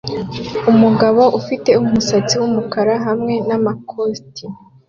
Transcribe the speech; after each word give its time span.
Umugabo 0.71 1.21
ufite 1.39 1.69
umusatsi 1.83 2.33
wumukara 2.41 2.95
hamwe 3.05 3.33
namakoti 3.47 4.45